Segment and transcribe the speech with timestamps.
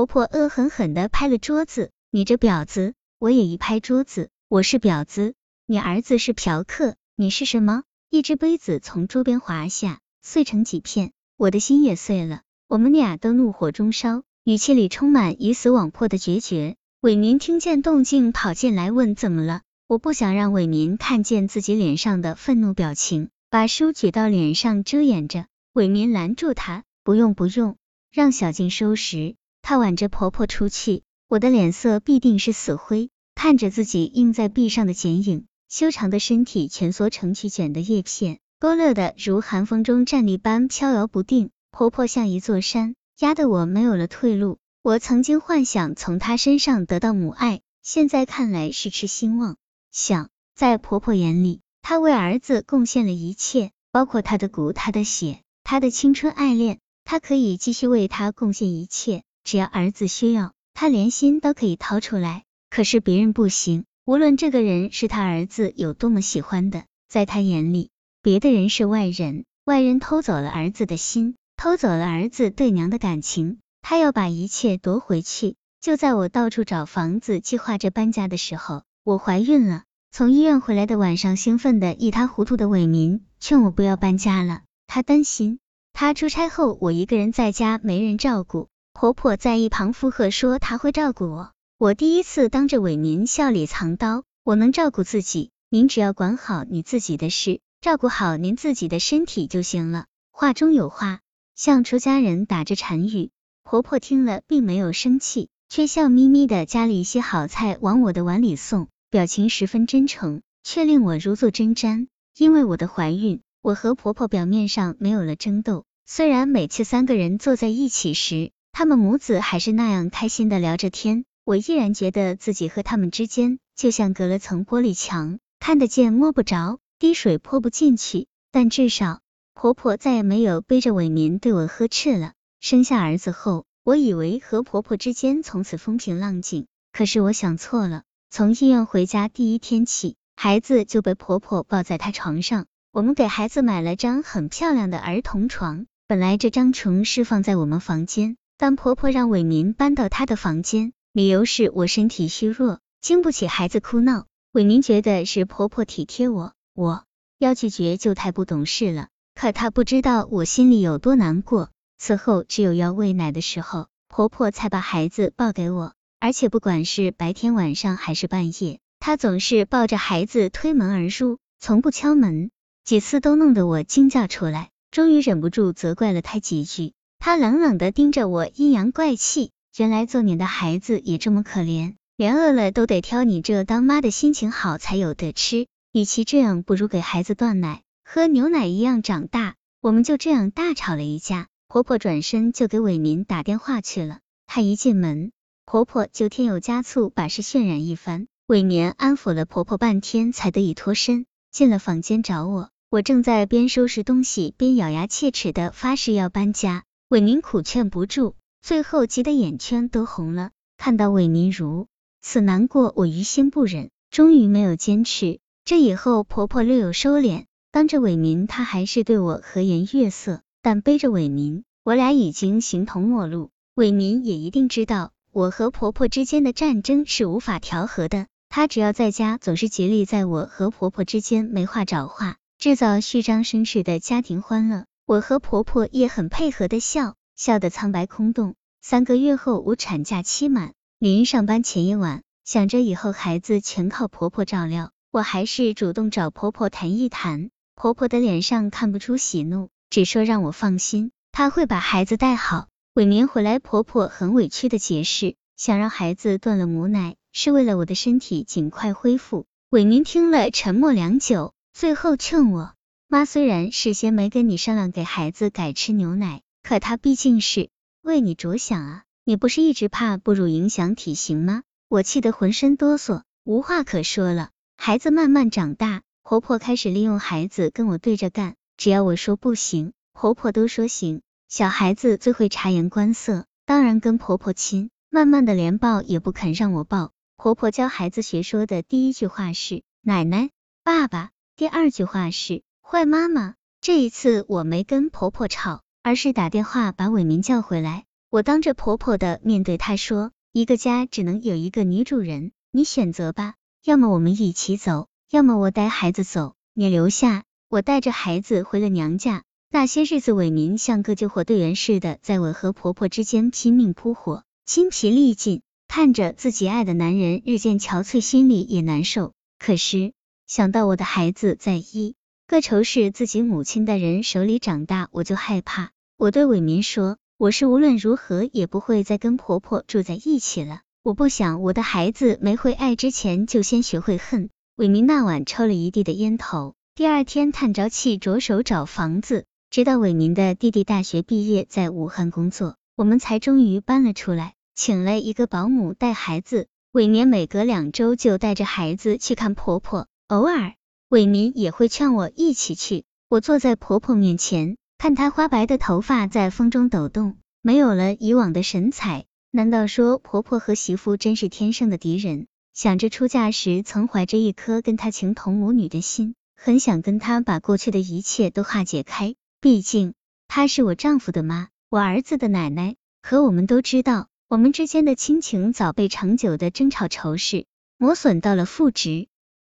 [0.00, 2.94] 婆婆恶狠狠的拍了桌子，你这婊子！
[3.18, 5.34] 我也一拍桌子，我是婊子，
[5.66, 7.82] 你儿子是嫖客，你是什么？
[8.08, 12.40] 一只杯子从桌边滑下，碎成几片，我的心也碎了。
[12.66, 16.76] 我们俩都怒火中烧，语气里充满以死网破的决绝。
[17.02, 19.60] 伟民听见动静，跑进来问怎么了。
[19.86, 25.44] 我不想让伟民看见自己脸上的愤怒表情，把书举到脸上遮掩着。
[25.74, 27.76] 伟民拦住他，不用不用，
[28.10, 29.34] 让小静收拾。
[29.70, 33.08] 她挽着婆婆出去，我的脸色必定是死灰。
[33.36, 41.50] 看着自己映在壁上的剪影，修长的身体蜷缩成曲卷的叶片，勾勒的如寒风中站立般飘摇不定。
[41.70, 44.58] 婆婆像一座山，压得我没有了退路。
[44.82, 49.56] 我曾经幻想从她身上得到母爱，现在看来是痴心妄
[49.92, 50.30] 想。
[50.56, 56.80] 在婆婆眼里，她为儿子贡献了一切，包括她的骨、她的血、她的青春爱恋。
[57.04, 59.22] 她可以继续为他贡献一切。
[59.50, 62.44] 只要儿子需要，他连心都可以掏出来。
[62.70, 67.90] 可是别人不行，无论这个人是他儿子有多么喜欢的，在他眼里，
[68.22, 69.44] 别的人是外人。
[69.64, 75.56] 外人偷走了儿子的心，偷走了儿子对娘的感情，他要把一切夺回去。
[75.80, 79.82] 就在我到处找房子，计划着搬家的时候，我怀孕了。
[80.12, 85.58] 从医院回来的晚上，兴奋的一塌糊涂的伟民劝我不要搬家了，他担心
[85.92, 88.68] 他出差后我一个人在家没人照顾。
[89.00, 100.04] 婆婆在一旁附和说：“她会照顾我。”我第一次当着伟民笑里藏刀，我能照顾自己，您只要管好你自己的事，照顾好您自己的身体就行了。
[100.30, 101.20] 话中有话，
[101.56, 103.30] 像出家人打着禅语。
[103.64, 112.08] 婆婆听了并没有生气，却笑眯眯的夹了一些好菜往我的碗里送，表情十分真诚，却令我如坐针毡。
[112.36, 128.26] 因为我的怀孕，我和婆婆表面上没有了争斗，虽然每次三个人坐在一起时，他们母子还是那样开心的聊着天，我依然觉得自己和他们之间就像隔了层玻璃墙，看得见摸不着，滴水泼不进去。
[128.50, 129.20] 但至少
[129.52, 132.32] 婆婆再也没有背着伟民对我呵斥了。
[132.58, 138.04] 生下儿子后，我以为和婆婆之间从此风平浪静，可是我想错了。
[138.30, 142.64] 从医院回家第一天起，孩子就被婆婆抱在她床上。
[142.92, 148.38] 我们给孩子买了张很漂亮的儿童床，本来这张床是放在我们房间。
[148.60, 154.26] 但婆婆让伟民搬到她的房间，理由是我身体虚弱，经不起孩子哭闹。
[154.52, 157.04] 伟民觉得是婆婆体贴我，我
[157.38, 159.08] 要拒绝就太不懂事了。
[159.34, 161.70] 可他不知道我心里有多难过。
[161.96, 172.50] 此后只有要喂奶的时候，婆婆才把孩子抱给我，而且不管是白天晚上还是半夜，她总是抱着孩子推门而入，从不敲门，
[172.84, 176.92] 几次都弄得我惊叫出来，终于忍不住责怪了她几句。
[177.22, 179.50] 他冷冷的盯着我，阴阳怪气。
[179.76, 185.66] 原来做你的孩子也这么可怜，连饿了都得挑你这当妈的心情好才有得吃。
[185.92, 189.54] 与其这样，不如给孩子断奶，喝牛奶一样长大。
[189.82, 191.48] 我们就这样大吵了一架。
[191.68, 194.20] 婆婆转身就给伟民打电话去了。
[194.46, 195.30] 她一进门，
[195.66, 198.28] 婆婆就添油加醋把事渲染一番。
[198.46, 202.70] 伟民安抚了婆婆半天，才得以脱身，进了房间找我。
[202.88, 206.84] 我正在边收拾东西边咬牙切齿的发誓要搬家。
[207.10, 210.52] 伟民苦劝不住，最后急得眼圈都红了。
[210.78, 211.88] 看到伟民如
[212.22, 215.40] 此难过，我于心不忍，终于没有坚持。
[215.64, 220.42] 这以后婆婆略有收敛，当着伟民，她还是对我和颜悦色。
[220.62, 223.50] 但背着伟民，我俩已经形同陌路。
[223.74, 228.28] 伟民也一定知道，我和婆婆之间的战争是无法调和的。
[228.48, 234.84] 她只要在家，总是竭力在我和婆婆之间没话找话，制造虚张声势的家庭欢乐。
[235.10, 238.54] 我和婆婆也很配合的笑，笑得苍白空洞。
[238.80, 247.50] 三个月后，我产假期满，临上班前一晚，想着以后孩子全靠婆婆照料，我还是主动找婆婆谈一谈。
[247.74, 252.68] 婆婆的脸上看不出喜怒，只说让我放心，她会把孩子带好。
[252.94, 259.46] 伟民回来，婆婆很委屈的解释，想让孩子断了母奶，是为了我的身体尽快恢复。
[259.70, 262.74] 伟民听了，沉默良久，最后劝我。
[263.12, 267.68] 妈虽然事先没跟你商量给孩子改吃牛奶，可她毕竟是
[268.02, 269.02] 为你着想啊！
[269.24, 271.64] 你不是一直怕哺乳影响体型吗？
[271.88, 274.50] 我气得浑身哆嗦，无话可说了。
[274.76, 281.22] 孩子慢慢长大，婆婆开始利用孩子跟我对着干，只要我说不行，婆婆都说行。
[281.48, 284.88] 小孩子最会察言观色，当然跟婆婆亲。
[285.10, 287.10] 慢慢的连抱也不肯让我抱。
[287.36, 290.50] 婆婆教孩子学说的第一句话是奶奶、
[290.84, 292.62] 爸爸，第二句话是。
[292.92, 298.04] 坏妈妈，这一次我没跟婆婆吵，而是打电话把伟民叫回来。
[298.30, 303.54] 我当着婆婆的面对她说，一个家只能有一个女主人，你选择吧，
[303.84, 307.44] 要么我们一起走，要么我带孩子走，你留下。
[307.68, 309.44] 我带着孩子回了娘家。
[309.70, 319.32] 那些日子，伟民像个救火队员似的，在我和婆婆之间拼命扑火，精疲力尽，看着自己爱的男人日渐憔悴，心里也难受。
[319.60, 320.12] 可是
[320.48, 322.16] 想到我的孩子在一
[322.50, 325.92] 个仇视自己母亲的人手里长大，我就害怕。
[326.16, 330.80] 我对伟民说，我是无论如何也不会再跟婆婆住在一起了。
[331.04, 334.50] 我不想我的孩子没会爱之前就先学会恨。
[334.74, 339.44] 伟民那晚抽了一地的烟头，第二天叹着气着手找房子。
[339.70, 346.66] 直到伟民的弟弟大学毕业，在武汉工作，我们才终于搬了出来，请了一个保姆带孩子。
[346.90, 350.74] 伟民每隔两周就带着孩子去看婆婆，偶尔
[351.10, 353.02] 伟民也会劝我一起去。
[353.28, 359.24] 我坐在婆婆面前，看她花白的头发在风中抖动，没有了以往的神采。
[359.50, 362.46] 难道说婆婆和媳妇真是天生的敌人？
[362.74, 369.34] 想着出嫁时曾怀着一颗跟她情同母女的心，很想跟她把过去的一切都化解开。
[369.60, 370.14] 毕竟
[370.46, 372.94] 她是我丈夫的妈，我儿子的奶奶。
[373.20, 377.66] 可我们都知道，我们之间的亲情早被长久的争吵、仇视
[377.98, 379.26] 磨损到了负值。